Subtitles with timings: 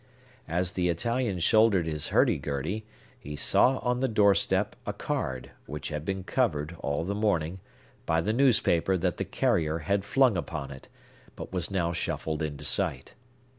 [0.47, 2.87] As the Italian shouldered his hurdy gurdy,
[3.19, 7.59] he saw on the doorstep a card, which had been covered, all the morning,
[8.07, 10.87] by the newspaper that the carrier had flung upon it,
[11.35, 13.13] but was now shuffled into sight.